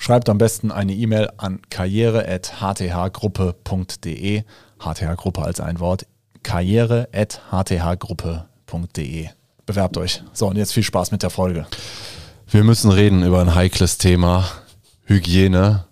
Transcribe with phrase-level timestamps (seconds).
[0.00, 4.44] Schreibt am besten eine E-Mail an karriere.hthgruppe.de.
[4.78, 6.06] HTH-Gruppe als ein Wort.
[6.44, 9.28] karriere.hthgruppe.de.
[9.66, 10.22] Bewerbt euch.
[10.32, 11.66] So, und jetzt viel Spaß mit der Folge.
[12.46, 14.48] Wir müssen reden über ein heikles Thema.
[15.04, 15.86] Hygiene.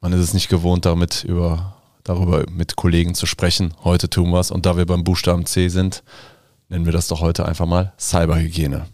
[0.00, 3.74] Man ist es nicht gewohnt, damit über, darüber mit Kollegen zu sprechen.
[3.84, 4.50] Heute tun wir es.
[4.50, 6.02] Und da wir beim Buchstaben C sind,
[6.70, 8.86] nennen wir das doch heute einfach mal Cyberhygiene.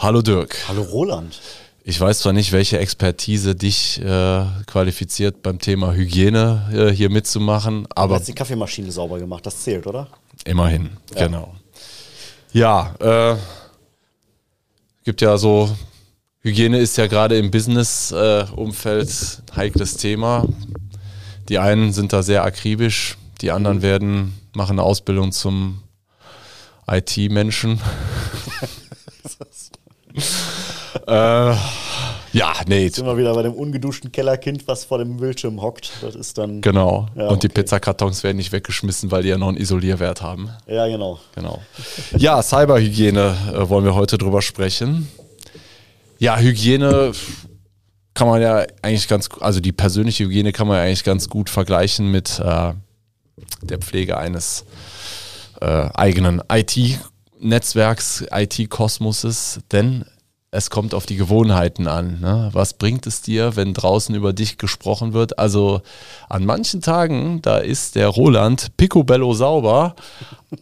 [0.00, 0.56] Hallo Dirk.
[0.68, 1.40] Hallo Roland.
[1.82, 7.88] Ich weiß zwar nicht, welche Expertise dich äh, qualifiziert beim Thema Hygiene äh, hier mitzumachen,
[7.96, 8.14] aber.
[8.14, 10.06] Du hast die Kaffeemaschine sauber gemacht, das zählt, oder?
[10.44, 11.26] Immerhin, ja.
[11.26, 11.52] genau.
[12.52, 13.36] Ja, äh,
[15.02, 15.76] gibt ja so,
[16.42, 20.46] Hygiene ist ja gerade im Business-Umfeld äh, heikles Thema.
[21.48, 25.82] Die einen sind da sehr akribisch, die anderen werden, machen eine Ausbildung zum
[26.86, 27.80] IT-Menschen.
[31.06, 31.54] äh,
[32.32, 32.84] ja, nee.
[32.84, 35.90] Jetzt sind wir wieder bei dem ungeduschten Kellerkind, was vor dem Bildschirm hockt.
[36.02, 36.60] Das ist dann.
[36.60, 37.06] Genau.
[37.16, 40.50] Ja, und die Pizzakartons werden nicht weggeschmissen, weil die ja noch einen Isolierwert haben.
[40.66, 41.18] Ja, genau.
[41.34, 41.60] Genau.
[42.16, 45.08] Ja, Cyberhygiene äh, wollen wir heute drüber sprechen.
[46.18, 47.12] Ja, Hygiene
[48.14, 51.48] kann man ja eigentlich ganz, also die persönliche Hygiene kann man ja eigentlich ganz gut
[51.48, 52.72] vergleichen mit äh,
[53.62, 54.64] der Pflege eines
[55.60, 57.10] äh, eigenen IT-Netzwerks,
[57.40, 60.04] IT-Kosmoses, denn
[60.50, 62.20] es kommt auf die Gewohnheiten an.
[62.20, 62.48] Ne?
[62.52, 65.38] Was bringt es dir, wenn draußen über dich gesprochen wird?
[65.38, 65.82] Also
[66.28, 69.94] an manchen Tagen, da ist der Roland picobello sauber,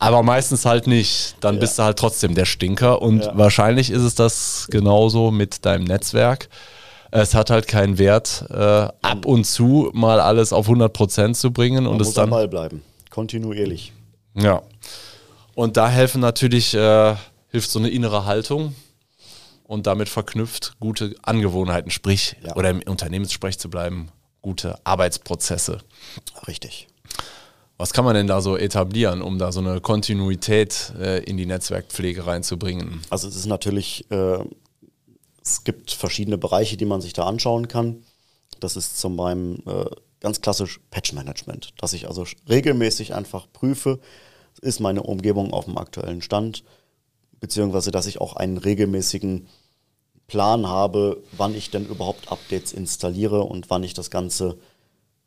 [0.01, 1.37] aber meistens halt nicht.
[1.41, 1.61] Dann ja.
[1.61, 3.39] bist du halt trotzdem der Stinker und ja.
[3.39, 6.49] wahrscheinlich ist es das genauso mit deinem Netzwerk.
[7.13, 11.53] Es hat halt keinen Wert, äh, ab und zu mal alles auf 100 Prozent zu
[11.53, 12.31] bringen Man und muss es dann.
[12.31, 13.93] Ball bleiben, kontinuierlich.
[14.35, 14.63] Ja.
[15.57, 17.17] Und da helfen natürlich, äh,
[17.49, 18.75] hilft so eine innere Haltung
[19.65, 22.55] und damit verknüpft gute Angewohnheiten, sprich, ja.
[22.57, 24.11] oder im Unternehmenssprech zu bleiben,
[24.43, 25.79] gute Arbeitsprozesse.
[26.47, 26.89] Richtig.
[27.79, 31.47] Was kann man denn da so etablieren, um da so eine Kontinuität äh, in die
[31.47, 33.01] Netzwerkpflege reinzubringen?
[33.09, 34.45] Also es ist natürlich, äh,
[35.43, 38.05] es gibt verschiedene Bereiche, die man sich da anschauen kann.
[38.61, 39.87] Das ist zum einen äh,
[40.21, 44.01] ganz klassisch Patch-Management, dass ich also regelmäßig einfach prüfe,
[44.61, 46.65] ist meine Umgebung auf dem aktuellen Stand,
[47.41, 49.49] beziehungsweise dass ich auch einen regelmäßigen
[50.27, 54.59] Plan habe, wann ich denn überhaupt Updates installiere und wann ich das Ganze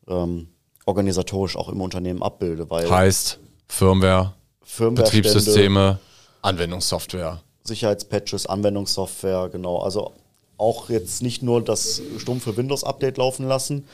[0.07, 0.49] ähm,
[0.85, 2.69] organisatorisch auch im Unternehmen abbilde.
[2.69, 5.99] Weil heißt Firmware, Firmware Betriebssysteme,
[6.41, 7.41] Anwendungssoftware.
[7.63, 9.77] Sicherheitspatches, Anwendungssoftware, genau.
[9.77, 10.13] Also
[10.57, 13.87] auch jetzt nicht nur das stumpfe Windows-Update laufen lassen,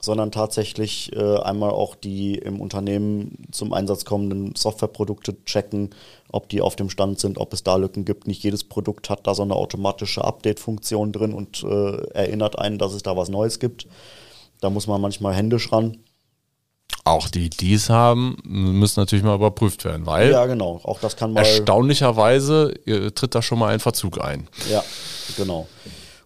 [0.00, 5.90] sondern tatsächlich äh, einmal auch die im Unternehmen zum Einsatz kommenden Softwareprodukte checken,
[6.30, 8.26] ob die auf dem Stand sind, ob es da Lücken gibt.
[8.26, 12.92] Nicht jedes Produkt hat da so eine automatische Update-Funktion drin und äh, erinnert einen, dass
[12.92, 13.86] es da was Neues gibt.
[14.60, 15.98] Da muss man manchmal händisch ran.
[17.04, 20.30] Auch die, die es haben, müssen natürlich mal überprüft werden, weil.
[20.30, 20.80] Ja, genau.
[20.82, 21.40] Auch das kann mal.
[21.40, 22.74] Erstaunlicherweise
[23.14, 24.48] tritt da schon mal ein Verzug ein.
[24.70, 24.82] Ja,
[25.36, 25.68] genau.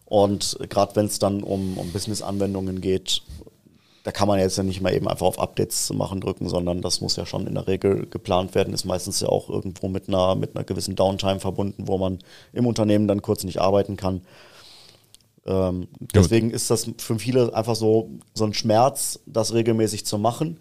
[0.06, 3.22] Und gerade wenn es dann um, um Business-Anwendungen geht,
[4.02, 6.80] da kann man jetzt ja nicht mal eben einfach auf Updates zu machen drücken, sondern
[6.80, 8.72] das muss ja schon in der Regel geplant werden.
[8.72, 12.18] Ist meistens ja auch irgendwo mit einer, mit einer gewissen Downtime verbunden, wo man
[12.52, 14.22] im Unternehmen dann kurz nicht arbeiten kann.
[15.46, 20.60] Ähm, deswegen ist das für viele einfach so, so ein Schmerz, das regelmäßig zu machen,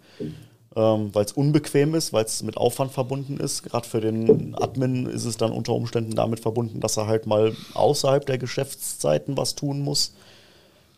[0.76, 3.62] ähm, weil es unbequem ist, weil es mit Aufwand verbunden ist.
[3.62, 7.54] Gerade für den Admin ist es dann unter Umständen damit verbunden, dass er halt mal
[7.72, 10.12] außerhalb der Geschäftszeiten was tun muss.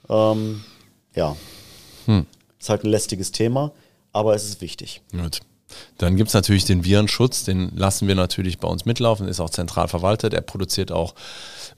[0.08, 0.64] Ähm,
[1.14, 1.36] ja,
[2.06, 2.26] hm.
[2.62, 3.72] Ist halt ein lästiges Thema,
[4.12, 5.02] aber es ist wichtig.
[5.10, 5.40] Gut.
[5.98, 9.50] Dann gibt es natürlich den Virenschutz, den lassen wir natürlich bei uns mitlaufen, ist auch
[9.50, 11.16] zentral verwaltet, er produziert auch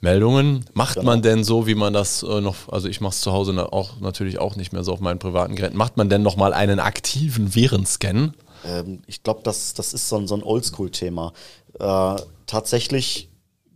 [0.02, 0.66] Meldungen.
[0.74, 1.06] Macht genau.
[1.06, 3.98] man denn so, wie man das äh, noch, also ich mache es zu Hause auch
[4.00, 7.54] natürlich auch nicht mehr so auf meinen privaten Geräten, macht man denn nochmal einen aktiven
[7.54, 8.34] Virenscan?
[8.66, 11.32] Ähm, ich glaube, das, das ist so ein, so ein Oldschool-Thema.
[11.78, 13.30] Äh, tatsächlich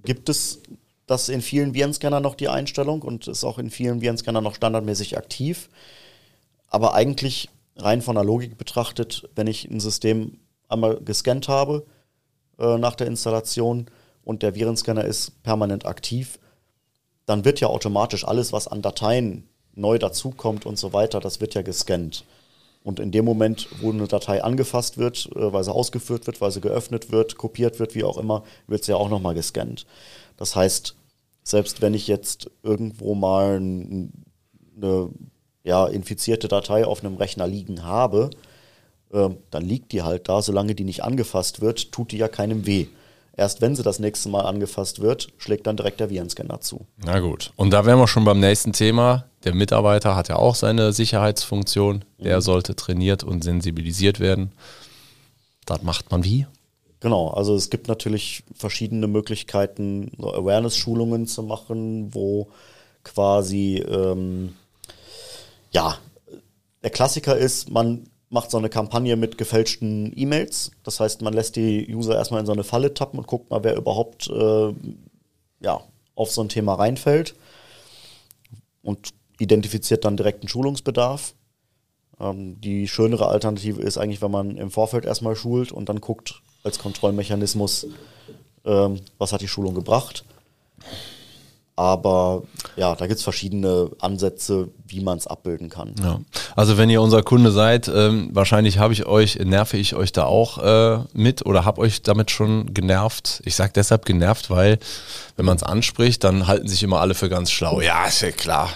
[0.05, 0.61] gibt es
[1.07, 5.17] das in vielen Virenscannern noch die Einstellung und ist auch in vielen Virenscannern noch standardmäßig
[5.17, 5.71] aktiv.
[6.69, 10.39] Aber eigentlich rein von der Logik betrachtet, wenn ich ein System
[10.69, 11.87] einmal gescannt habe
[12.59, 13.87] äh, nach der Installation
[14.25, 16.39] und der Virenscanner ist permanent aktiv,
[17.27, 21.55] dann wird ja automatisch alles, was an Dateien neu dazukommt und so weiter, das wird
[21.55, 22.25] ja gescannt.
[22.83, 26.51] Und in dem Moment, wo eine Datei angefasst wird, äh, weil sie ausgeführt wird, weil
[26.51, 29.87] sie geöffnet wird, kopiert wird, wie auch immer, wird sie ja auch nochmal gescannt.
[30.37, 30.97] Das heißt,
[31.43, 35.11] selbst wenn ich jetzt irgendwo mal eine
[35.65, 38.31] ja, infizierte Datei auf einem Rechner liegen habe,
[39.13, 42.67] äh, dann liegt die halt da, solange die nicht angefasst wird, tut die ja keinem
[42.67, 42.87] weh.
[43.37, 46.87] Erst wenn sie das nächste Mal angefasst wird, schlägt dann direkt der Virenscanner zu.
[46.97, 47.53] Na gut.
[47.55, 49.27] Und da wären wir schon beim nächsten Thema.
[49.45, 52.05] Der Mitarbeiter hat ja auch seine Sicherheitsfunktion.
[52.19, 52.43] Der mhm.
[52.43, 54.51] sollte trainiert und sensibilisiert werden.
[55.67, 56.47] Das macht man wie?
[56.99, 62.49] Genau, also es gibt natürlich verschiedene Möglichkeiten, Awareness-Schulungen zu machen, wo
[63.05, 64.55] quasi, ähm,
[65.71, 65.99] ja,
[66.83, 70.71] der Klassiker ist, man macht so eine Kampagne mit gefälschten E-Mails.
[70.83, 73.65] Das heißt, man lässt die User erstmal in so eine Falle tappen und guckt mal,
[73.65, 74.75] wer überhaupt äh,
[75.61, 75.81] ja,
[76.15, 77.35] auf so ein Thema reinfällt
[78.83, 81.35] und identifiziert dann direkt einen Schulungsbedarf.
[82.21, 86.43] Ähm, die schönere Alternative ist eigentlich, wenn man im Vorfeld erstmal schult und dann guckt
[86.65, 87.87] als Kontrollmechanismus,
[88.65, 90.25] ähm, was hat die Schulung gebracht.
[91.79, 92.43] Aber
[92.75, 95.95] ja, da gibt es verschiedene Ansätze, wie man es abbilden kann.
[96.03, 96.19] Ja.
[96.57, 100.25] Also wenn ihr unser Kunde seid, ähm, wahrscheinlich habe ich euch, nerve ich euch da
[100.25, 103.43] auch äh, mit oder habe euch damit schon genervt.
[103.45, 104.81] Ich sage deshalb genervt, weil
[105.37, 107.81] wenn man es anspricht, dann halten sich immer alle für ganz schlau.
[107.81, 108.71] Ja, ist ja klar.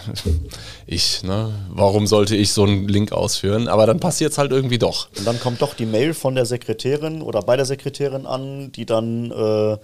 [0.87, 1.53] Ich, ne?
[1.71, 3.67] Warum sollte ich so einen Link ausführen?
[3.67, 5.09] Aber dann passiert es halt irgendwie doch.
[5.19, 8.87] Und dann kommt doch die Mail von der Sekretärin oder bei der Sekretärin an, die
[8.87, 9.79] dann äh,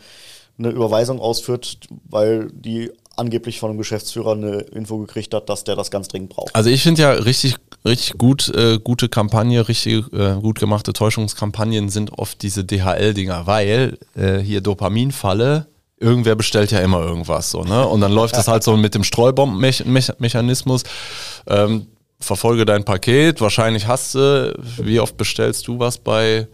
[0.58, 1.78] eine Überweisung ausführt,
[2.08, 6.30] weil die angeblich von einem Geschäftsführer eine Info gekriegt hat, dass der das ganz dringend
[6.30, 6.54] braucht.
[6.54, 11.88] Also ich finde ja richtig, richtig gut, äh, gute Kampagne, richtig äh, gut gemachte Täuschungskampagnen
[11.88, 15.66] sind oft diese DHL-Dinger, weil äh, hier Dopaminfalle,
[16.00, 17.86] irgendwer bestellt ja immer irgendwas so, ne?
[17.86, 20.84] Und dann läuft das halt so mit dem Streubombenmechanismus.
[21.46, 21.86] Ähm,
[22.20, 26.48] verfolge dein Paket, wahrscheinlich hast du, wie oft bestellst du was bei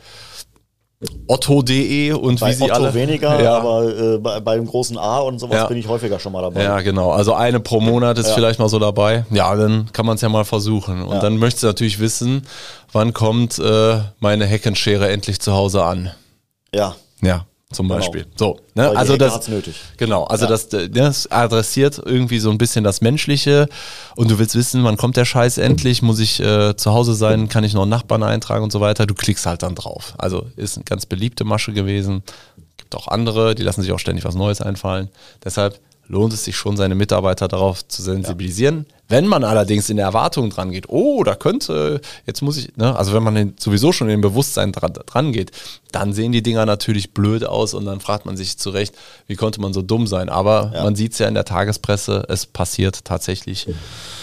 [1.26, 2.94] Otto.de und bei wie sie Otto alle.
[2.94, 3.58] weniger, ja.
[3.58, 5.66] aber äh, bei, bei, dem großen A und sowas ja.
[5.66, 6.62] bin ich häufiger schon mal dabei.
[6.62, 7.10] Ja, genau.
[7.10, 8.34] Also eine pro Monat ist ja.
[8.34, 9.24] vielleicht mal so dabei.
[9.30, 11.02] Ja, dann kann man es ja mal versuchen.
[11.02, 12.46] Und dann möchtest du natürlich wissen,
[12.92, 16.10] wann kommt äh, meine Heckenschere endlich zu Hause an.
[16.72, 16.94] Ja.
[17.20, 17.98] Ja zum genau.
[17.98, 18.26] Beispiel.
[18.36, 18.88] So, ne?
[18.88, 19.76] Weil also das nötig.
[19.96, 20.50] Genau, also ja.
[20.50, 23.68] das, das adressiert irgendwie so ein bisschen das Menschliche
[24.16, 27.48] und du willst wissen, wann kommt der Scheiß endlich, muss ich äh, zu Hause sein,
[27.48, 29.06] kann ich noch einen Nachbarn eintragen und so weiter.
[29.06, 30.14] Du klickst halt dann drauf.
[30.18, 32.22] Also ist eine ganz beliebte Masche gewesen.
[32.76, 35.08] Gibt auch andere, die lassen sich auch ständig was Neues einfallen.
[35.44, 38.86] Deshalb lohnt es sich schon, seine Mitarbeiter darauf zu sensibilisieren.
[38.88, 38.94] Ja.
[39.08, 42.96] Wenn man allerdings in der Erwartung dran geht, oh, da könnte, jetzt muss ich, ne,
[42.96, 45.50] also wenn man sowieso schon in dem Bewusstsein dran, dran geht,
[45.92, 48.94] dann sehen die Dinger natürlich blöd aus und dann fragt man sich zurecht,
[49.26, 50.28] wie konnte man so dumm sein?
[50.28, 50.82] Aber ja.
[50.84, 53.66] man sieht es ja in der Tagespresse, es passiert tatsächlich.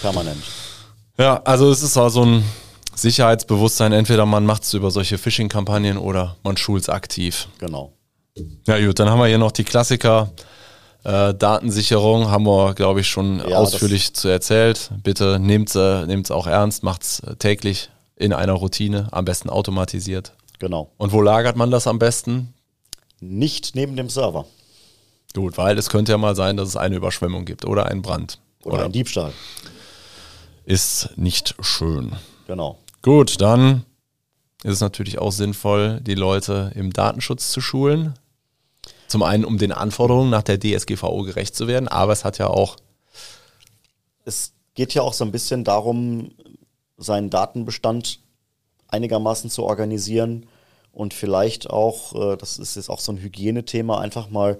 [0.01, 0.41] Permanent.
[1.17, 2.43] Ja, also es ist auch so ein
[2.95, 7.47] Sicherheitsbewusstsein, entweder man macht es über solche Phishing-Kampagnen oder man schult es aktiv.
[7.59, 7.93] Genau.
[8.65, 10.31] Ja gut, dann haben wir hier noch die Klassiker.
[11.03, 14.91] Äh, Datensicherung haben wir, glaube ich, schon ja, ausführlich zu erzählt.
[15.03, 20.33] Bitte nehmt es auch ernst, macht es täglich in einer Routine, am besten automatisiert.
[20.59, 20.91] Genau.
[20.97, 22.53] Und wo lagert man das am besten?
[23.19, 24.45] Nicht neben dem Server.
[25.33, 28.39] Gut, weil es könnte ja mal sein, dass es eine Überschwemmung gibt oder einen Brand.
[28.63, 29.33] Oder, oder ein Diebstahl.
[30.65, 32.13] Ist nicht schön.
[32.45, 32.77] Genau.
[33.01, 33.85] Gut, dann
[34.63, 38.13] ist es natürlich auch sinnvoll, die Leute im Datenschutz zu schulen.
[39.11, 42.47] Zum einen, um den Anforderungen nach der DSGVO gerecht zu werden, aber es hat ja
[42.47, 42.77] auch.
[44.23, 46.31] Es geht ja auch so ein bisschen darum,
[46.95, 48.21] seinen Datenbestand
[48.87, 50.45] einigermaßen zu organisieren
[50.93, 54.59] und vielleicht auch, äh, das ist jetzt auch so ein Hygienethema, einfach mal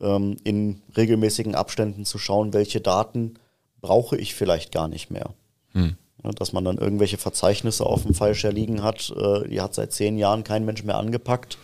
[0.00, 3.34] ähm, in regelmäßigen Abständen zu schauen, welche Daten
[3.80, 5.30] brauche ich vielleicht gar nicht mehr.
[5.70, 5.96] Hm.
[6.34, 10.18] dass man dann irgendwelche Verzeichnisse auf dem Fallshare liegen hat, äh, die hat seit zehn
[10.18, 11.58] Jahren kein Mensch mehr angepackt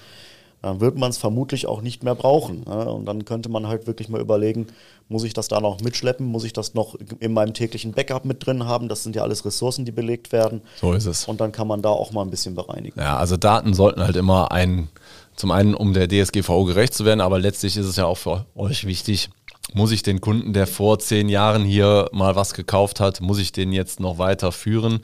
[0.63, 2.65] dann wird man es vermutlich auch nicht mehr brauchen.
[2.65, 4.67] Und dann könnte man halt wirklich mal überlegen,
[5.09, 6.27] muss ich das da noch mitschleppen?
[6.27, 8.89] Muss ich das noch in meinem täglichen Backup mit drin haben?
[8.89, 10.61] Das sind ja alles Ressourcen, die belegt werden.
[10.81, 11.27] So ist es.
[11.27, 13.01] Und dann kann man da auch mal ein bisschen bereinigen.
[13.01, 14.89] Ja, also Daten sollten halt immer ein,
[15.35, 18.45] zum einen um der DSGVO gerecht zu werden, aber letztlich ist es ja auch für
[18.55, 19.31] euch wichtig,
[19.73, 23.53] muss ich den Kunden, der vor zehn Jahren hier mal was gekauft hat, muss ich
[23.53, 25.01] den jetzt noch weiter führen?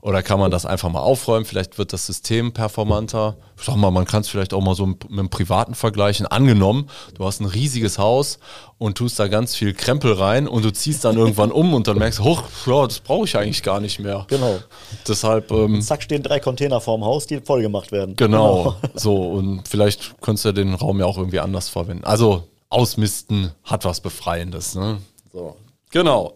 [0.00, 1.44] Oder kann man das einfach mal aufräumen?
[1.44, 3.36] Vielleicht wird das System performanter.
[3.56, 6.26] Sag mal, man kann es vielleicht auch mal so mit einem privaten vergleichen.
[6.26, 8.38] Angenommen, du hast ein riesiges Haus
[8.78, 11.98] und tust da ganz viel Krempel rein und du ziehst dann irgendwann um und dann
[11.98, 14.24] merkst du, hoch, ja, das brauche ich eigentlich gar nicht mehr.
[14.28, 14.58] Genau.
[15.06, 15.50] Deshalb.
[15.50, 18.14] Ähm, Zack, stehen drei Container vorm Haus, die voll gemacht werden.
[18.16, 18.62] Genau.
[18.62, 18.76] genau.
[18.94, 22.04] So, und vielleicht könntest du den Raum ja auch irgendwie anders verwenden.
[22.04, 24.74] Also, ausmisten hat was Befreiendes.
[24.74, 24.98] Ne?
[25.32, 25.56] So.
[25.90, 26.34] Genau.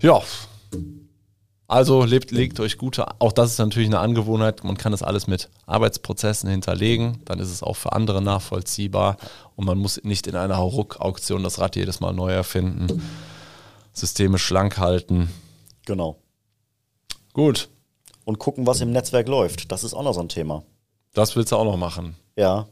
[0.00, 0.20] Ja,
[1.72, 5.26] Also lebt, legt euch gute, auch das ist natürlich eine Angewohnheit, man kann das alles
[5.26, 9.16] mit Arbeitsprozessen hinterlegen, dann ist es auch für andere nachvollziehbar
[9.56, 13.02] und man muss nicht in einer Hauruck-Auktion das Rad jedes Mal neu erfinden.
[13.94, 15.30] Systeme schlank halten.
[15.86, 16.18] Genau.
[17.32, 17.70] Gut,
[18.26, 19.72] Und gucken, was im Netzwerk läuft.
[19.72, 20.64] Das ist auch noch so ein Thema.
[21.14, 22.16] das willst du auch noch machen.
[22.36, 22.68] Ja,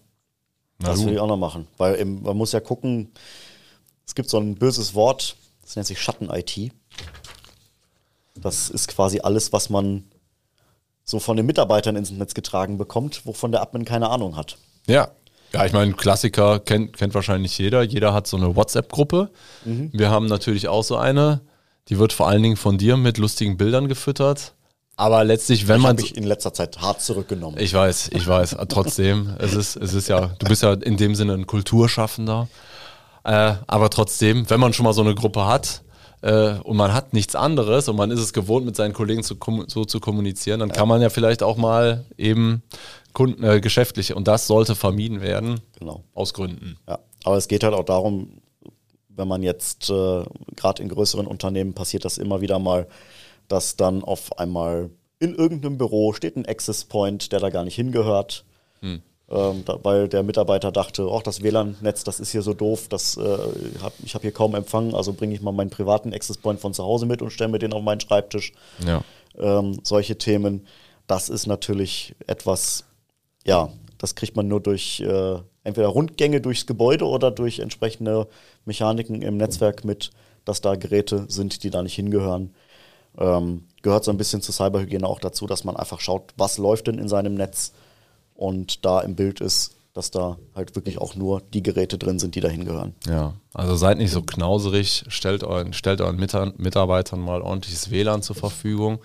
[0.78, 1.06] Na das gut.
[1.06, 1.66] will ich auch noch machen.
[1.78, 3.10] Weil man muss ja gucken,
[4.06, 6.72] es gibt so ein böses Wort, das nennt sich Schatten-IT.
[8.34, 10.04] Das ist quasi alles, was man
[11.04, 14.56] so von den Mitarbeitern ins Netz getragen bekommt, wovon der Admin keine Ahnung hat.
[14.86, 15.08] Ja.
[15.52, 17.82] Ja, ich meine, Klassiker kennt, kennt wahrscheinlich jeder.
[17.82, 19.30] Jeder hat so eine WhatsApp-Gruppe.
[19.64, 19.90] Mhm.
[19.92, 21.40] Wir haben natürlich auch so eine.
[21.88, 24.54] Die wird vor allen Dingen von dir mit lustigen Bildern gefüttert.
[24.94, 25.96] Aber letztlich, wenn Ich man.
[25.96, 27.56] mich in letzter Zeit hart zurückgenommen.
[27.58, 28.58] Ich weiß, ich weiß.
[28.68, 32.48] Trotzdem, es ist, es ist ja, du bist ja in dem Sinne ein Kulturschaffender.
[33.24, 35.82] Äh, aber trotzdem, wenn man schon mal so eine Gruppe hat
[36.22, 39.36] äh, und man hat nichts anderes und man ist es gewohnt, mit seinen Kollegen zu
[39.66, 42.62] so zu kommunizieren, dann kann man ja vielleicht auch mal eben
[43.12, 45.60] Kunden, äh, geschäftliche und das sollte vermieden werden.
[45.78, 46.04] Genau.
[46.14, 46.76] Aus Gründen.
[46.88, 48.40] Ja, aber es geht halt auch darum,
[49.08, 50.24] wenn man jetzt äh,
[50.56, 52.86] gerade in größeren Unternehmen passiert das immer wieder mal,
[53.48, 57.74] dass dann auf einmal in irgendeinem Büro steht ein Access Point, der da gar nicht
[57.74, 58.44] hingehört.
[59.30, 63.16] Ähm, da, weil der Mitarbeiter dachte, ach, das WLAN-Netz, das ist hier so doof, das,
[63.16, 63.38] äh,
[63.80, 66.74] hab, ich habe hier kaum Empfang, also bringe ich mal meinen privaten Access Point von
[66.74, 68.52] zu Hause mit und stelle mir den auf meinen Schreibtisch.
[68.84, 69.04] Ja.
[69.38, 70.66] Ähm, solche Themen,
[71.06, 72.84] das ist natürlich etwas,
[73.46, 78.26] ja, das kriegt man nur durch äh, entweder Rundgänge durchs Gebäude oder durch entsprechende
[78.64, 80.10] Mechaniken im Netzwerk mit,
[80.44, 82.52] dass da Geräte sind, die da nicht hingehören.
[83.16, 86.88] Ähm, gehört so ein bisschen zur Cyberhygiene auch dazu, dass man einfach schaut, was läuft
[86.88, 87.72] denn in seinem Netz
[88.40, 92.34] und da im Bild ist, dass da halt wirklich auch nur die Geräte drin sind,
[92.36, 92.94] die da hingehören.
[93.06, 98.22] Ja, also seid nicht so knauserig, stellt euren, stellt euren Mita- Mitarbeitern mal ordentliches WLAN
[98.22, 99.00] zur Verfügung.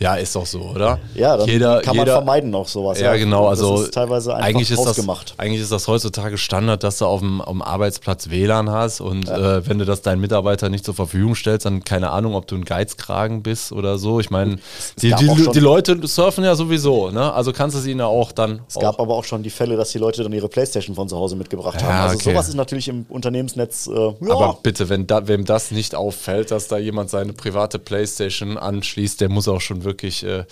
[0.00, 1.00] Ja, ist doch so, oder?
[1.14, 3.00] Ja, dann Jeder- kann man jeder- vermeiden auch sowas.
[3.00, 3.48] Ja, genau.
[3.48, 4.98] Also das ist teilweise einfach eigentlich ist das
[5.38, 9.28] eigentlich ist das heutzutage Standard, dass du auf dem, auf dem Arbeitsplatz WLAN hast und
[9.28, 12.54] äh, wenn du das deinen Mitarbeitern nicht zur Verfügung stellst, dann keine Ahnung, ob du
[12.54, 14.20] ein Geizkragen bist oder so.
[14.20, 14.58] Ich meine,
[15.02, 17.32] die, die, auch die Leute surfen ja sowieso, ne?
[17.32, 18.60] Also kannst du sie ihnen ja auch dann.
[18.68, 21.16] Es gab aber auch schon die Fälle, dass die Leute dann ihre Playstation von zu
[21.16, 21.88] Hause mitgebracht haben.
[21.90, 22.30] Ja, Also okay.
[22.30, 26.52] sowas ist natürlich im Unternehmensnetz, äh, ja, Aber bitte, wenn da, wem das nicht auffällt,
[26.52, 30.44] dass da jemand seine private Playstation anschließt, der muss auch schon wirklich, äh,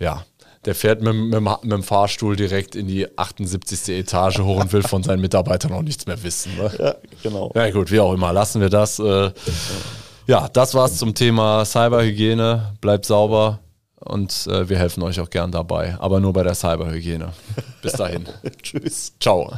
[0.00, 0.24] ja,
[0.64, 3.96] der fährt mit, mit, mit dem Fahrstuhl direkt in die 78.
[3.96, 6.56] Etage hoch und will von seinen Mitarbeitern auch nichts mehr wissen.
[6.56, 6.72] Ne?
[6.78, 7.52] ja, genau.
[7.54, 8.98] Ja gut, wie auch immer, lassen wir das.
[8.98, 9.32] Äh,
[10.26, 12.74] ja, das war's zum Thema Cyberhygiene.
[12.80, 13.58] Bleibt sauber
[13.98, 17.32] und äh, wir helfen euch auch gern dabei, aber nur bei der Cyberhygiene.
[17.82, 18.26] Bis dahin.
[18.62, 19.12] Tschüss.
[19.20, 19.52] Ciao.